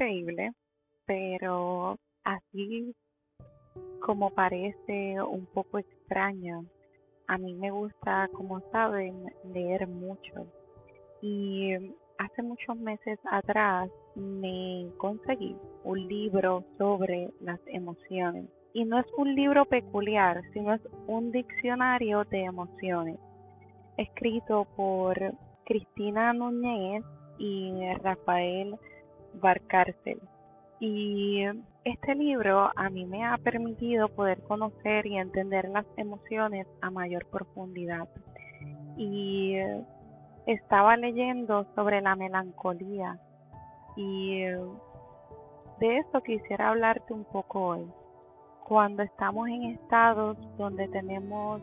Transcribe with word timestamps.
increíble, 0.00 0.52
pero 1.06 1.96
así 2.24 2.94
como 4.00 4.30
parece 4.30 5.20
un 5.22 5.46
poco 5.46 5.78
extraña, 5.78 6.62
a 7.28 7.36
mí 7.36 7.54
me 7.54 7.70
gusta, 7.70 8.28
como 8.32 8.60
saben, 8.72 9.26
leer 9.52 9.86
mucho. 9.86 10.46
Y 11.20 11.74
hace 12.18 12.42
muchos 12.42 12.76
meses 12.78 13.18
atrás 13.30 13.90
me 14.14 14.88
conseguí 14.96 15.54
un 15.84 16.08
libro 16.08 16.64
sobre 16.78 17.30
las 17.40 17.60
emociones. 17.66 18.46
Y 18.72 18.84
no 18.84 18.98
es 18.98 19.06
un 19.18 19.34
libro 19.34 19.64
peculiar, 19.66 20.40
sino 20.52 20.74
es 20.74 20.80
un 21.08 21.30
diccionario 21.30 22.24
de 22.24 22.44
emociones, 22.44 23.18
escrito 23.98 24.66
por 24.76 25.16
Cristina 25.64 26.32
Núñez 26.32 27.04
y 27.38 27.72
Rafael 28.02 28.76
Y 30.80 31.44
este 31.84 32.14
libro 32.14 32.70
a 32.74 32.88
mí 32.90 33.04
me 33.04 33.24
ha 33.24 33.36
permitido 33.38 34.08
poder 34.08 34.40
conocer 34.42 35.06
y 35.06 35.18
entender 35.18 35.68
las 35.68 35.86
emociones 35.96 36.66
a 36.80 36.90
mayor 36.90 37.26
profundidad. 37.26 38.08
Y 38.96 39.56
estaba 40.46 40.96
leyendo 40.96 41.66
sobre 41.74 42.00
la 42.00 42.16
melancolía 42.16 43.18
y 43.96 44.42
de 45.80 45.98
eso 45.98 46.22
quisiera 46.22 46.70
hablarte 46.70 47.12
un 47.12 47.24
poco 47.24 47.68
hoy. 47.68 47.86
Cuando 48.64 49.02
estamos 49.02 49.48
en 49.48 49.64
estados 49.64 50.36
donde 50.56 50.86
tenemos 50.88 51.60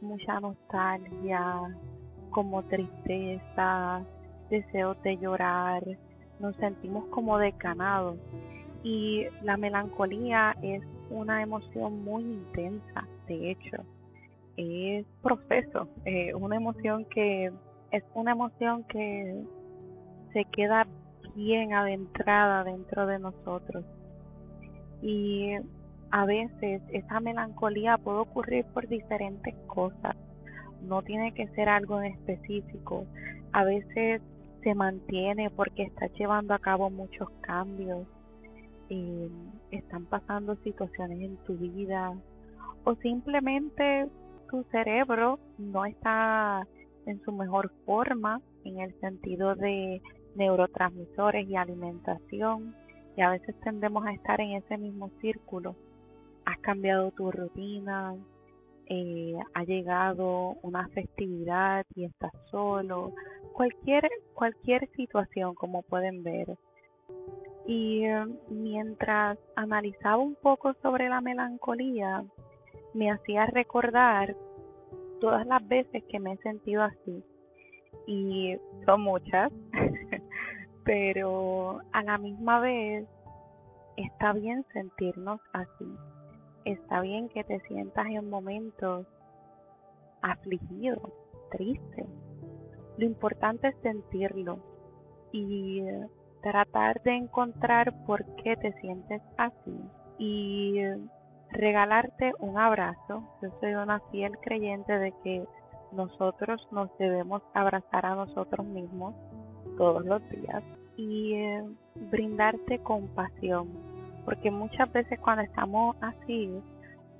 mucha 0.00 0.40
nostalgia, 0.40 1.74
como 2.30 2.62
tristeza, 2.64 4.02
deseos 4.50 5.00
de 5.02 5.16
llorar, 5.16 5.82
nos 6.44 6.54
sentimos 6.56 7.06
como 7.06 7.38
decanados. 7.38 8.18
Y 8.82 9.24
la 9.42 9.56
melancolía 9.56 10.54
es 10.62 10.82
una 11.08 11.42
emoción 11.42 12.04
muy 12.04 12.22
intensa, 12.22 13.06
de 13.26 13.50
hecho, 13.50 13.78
es 14.58 15.06
proceso, 15.22 15.88
es 16.04 16.34
una 16.34 16.56
emoción 16.56 17.06
que 17.06 17.50
es 17.90 18.04
una 18.14 18.32
emoción 18.32 18.84
que 18.84 19.42
se 20.34 20.44
queda 20.46 20.86
bien 21.34 21.72
adentrada 21.72 22.62
dentro 22.62 23.06
de 23.06 23.18
nosotros. 23.18 23.84
Y 25.00 25.52
a 26.10 26.26
veces 26.26 26.82
esa 26.92 27.20
melancolía 27.20 27.96
puede 27.96 28.18
ocurrir 28.18 28.66
por 28.66 28.86
diferentes 28.86 29.54
cosas, 29.66 30.14
no 30.82 31.00
tiene 31.00 31.32
que 31.32 31.48
ser 31.48 31.70
algo 31.70 32.02
en 32.02 32.12
específico, 32.12 33.06
a 33.52 33.64
veces 33.64 34.20
se 34.64 34.74
mantiene 34.74 35.50
porque 35.50 35.84
está 35.84 36.06
llevando 36.08 36.54
a 36.54 36.58
cabo 36.58 36.90
muchos 36.90 37.28
cambios, 37.42 38.06
están 39.70 40.06
pasando 40.06 40.56
situaciones 40.56 41.20
en 41.20 41.36
tu 41.44 41.56
vida 41.56 42.14
o 42.84 42.94
simplemente 42.96 44.08
tu 44.50 44.62
cerebro 44.70 45.38
no 45.58 45.84
está 45.84 46.66
en 47.06 47.22
su 47.22 47.32
mejor 47.32 47.70
forma 47.84 48.40
en 48.64 48.80
el 48.80 48.98
sentido 49.00 49.54
de 49.54 50.00
neurotransmisores 50.36 51.48
y 51.48 51.56
alimentación 51.56 52.74
y 53.16 53.22
a 53.22 53.30
veces 53.30 53.54
tendemos 53.60 54.04
a 54.06 54.12
estar 54.12 54.40
en 54.40 54.52
ese 54.52 54.76
mismo 54.78 55.10
círculo. 55.20 55.76
Has 56.44 56.58
cambiado 56.58 57.10
tu 57.12 57.30
rutina, 57.30 58.14
eh, 58.86 59.34
ha 59.54 59.64
llegado 59.64 60.56
una 60.62 60.88
festividad 60.88 61.86
y 61.94 62.04
estás 62.04 62.32
solo, 62.50 63.12
cualquier, 63.52 64.08
cualquier 64.34 64.88
situación 64.92 65.54
como 65.54 65.82
pueden 65.82 66.22
ver. 66.22 66.56
Y 67.66 68.04
eh, 68.04 68.26
mientras 68.50 69.38
analizaba 69.56 70.18
un 70.18 70.34
poco 70.34 70.74
sobre 70.82 71.08
la 71.08 71.20
melancolía, 71.20 72.24
me 72.92 73.10
hacía 73.10 73.46
recordar 73.46 74.36
todas 75.20 75.46
las 75.46 75.66
veces 75.66 76.04
que 76.10 76.20
me 76.20 76.32
he 76.32 76.36
sentido 76.38 76.82
así. 76.82 77.24
Y 78.06 78.56
son 78.84 79.00
muchas, 79.02 79.50
pero 80.84 81.80
a 81.92 82.02
la 82.02 82.18
misma 82.18 82.60
vez 82.60 83.06
está 83.96 84.32
bien 84.32 84.64
sentirnos 84.72 85.40
así. 85.52 85.86
Está 86.64 87.00
bien 87.02 87.28
que 87.28 87.44
te 87.44 87.60
sientas 87.60 88.06
en 88.06 88.30
momentos 88.30 89.06
afligido, 90.22 91.12
triste. 91.50 92.06
Lo 92.96 93.04
importante 93.04 93.68
es 93.68 93.76
sentirlo 93.82 94.58
y 95.32 95.82
tratar 96.42 97.02
de 97.02 97.16
encontrar 97.16 97.92
por 98.06 98.24
qué 98.36 98.56
te 98.56 98.72
sientes 98.80 99.20
así 99.36 99.78
y 100.18 100.80
regalarte 101.50 102.32
un 102.38 102.58
abrazo. 102.58 103.22
Yo 103.42 103.48
soy 103.60 103.74
una 103.74 104.00
fiel 104.10 104.38
creyente 104.38 104.98
de 104.98 105.12
que 105.22 105.44
nosotros 105.92 106.66
nos 106.72 106.88
debemos 106.98 107.42
abrazar 107.52 108.06
a 108.06 108.14
nosotros 108.14 108.66
mismos 108.66 109.14
todos 109.76 110.04
los 110.04 110.26
días 110.30 110.62
y 110.96 111.34
eh, 111.34 111.64
brindarte 112.10 112.78
compasión 112.78 113.93
porque 114.24 114.50
muchas 114.50 114.92
veces 114.92 115.18
cuando 115.20 115.42
estamos 115.42 115.96
así 116.00 116.50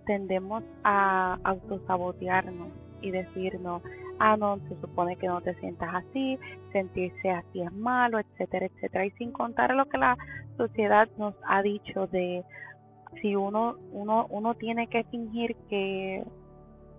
tendemos 0.06 0.62
a 0.82 1.38
autosabotearnos 1.44 2.68
y 3.00 3.10
decirnos, 3.10 3.82
ah, 4.18 4.36
no, 4.36 4.58
se 4.68 4.80
supone 4.80 5.16
que 5.16 5.26
no 5.26 5.40
te 5.40 5.54
sientas 5.56 5.94
así, 5.94 6.38
sentirse 6.72 7.30
así 7.30 7.60
es 7.60 7.72
malo, 7.72 8.18
etcétera, 8.18 8.66
etcétera. 8.66 9.06
Y 9.06 9.10
sin 9.12 9.32
contar 9.32 9.74
lo 9.74 9.86
que 9.86 9.98
la 9.98 10.16
sociedad 10.56 11.08
nos 11.18 11.34
ha 11.46 11.62
dicho 11.62 12.06
de 12.06 12.44
si 13.20 13.36
uno, 13.36 13.76
uno, 13.92 14.26
uno 14.30 14.54
tiene 14.54 14.88
que 14.88 15.04
fingir 15.04 15.56
que 15.68 16.24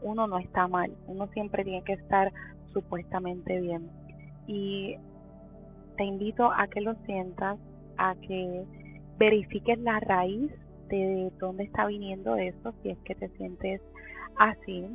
uno 0.02 0.28
no 0.28 0.38
está 0.38 0.68
mal, 0.68 0.92
uno 1.08 1.28
siempre 1.28 1.64
tiene 1.64 1.84
que 1.84 1.94
estar 1.94 2.32
supuestamente 2.74 3.60
bien. 3.60 3.90
Y 4.48 4.96
te 5.98 6.04
invito 6.04 6.52
a 6.52 6.68
que 6.68 6.82
lo 6.82 6.94
sientas, 7.06 7.58
a 7.98 8.16
que 8.16 8.66
verifiques 9.18 9.80
la 9.80 10.00
raíz 10.00 10.52
de 10.90 11.32
dónde 11.40 11.64
está 11.64 11.86
viniendo 11.88 12.36
eso, 12.36 12.74
si 12.82 12.90
es 12.90 12.98
que 13.00 13.16
te 13.16 13.30
sientes 13.38 13.82
así. 14.38 14.88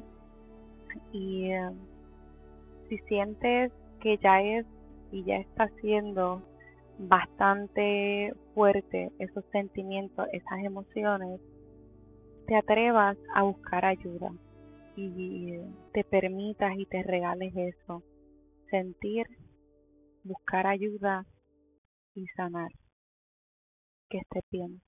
Y 1.13 1.51
eh, 1.51 1.71
si 2.89 2.99
sientes 3.09 3.73
que 4.01 4.19
ya 4.19 4.43
es 4.43 4.67
y 5.13 5.25
ya 5.25 5.37
está 5.37 5.69
siendo 5.81 6.43
bastante 6.99 8.33
fuerte 8.55 9.11
esos 9.19 9.45
sentimientos, 9.53 10.27
esas 10.33 10.59
emociones, 10.61 11.41
te 12.47 12.57
atrevas 12.57 13.17
a 13.35 13.43
buscar 13.43 13.85
ayuda 13.85 14.33
y 14.97 15.59
te 15.93 16.05
permitas 16.05 16.77
y 16.77 16.85
te 16.87 17.03
regales 17.03 17.55
eso, 17.57 18.03
sentir, 18.71 19.27
buscar 20.25 20.67
ayuda 20.67 21.25
y 22.15 22.27
sanar 22.37 22.71
que 24.11 24.19
esté 24.19 24.41
bien. 24.51 24.83